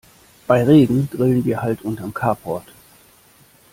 [0.47, 2.65] Bei Regen grillen wir halt unterm Carport.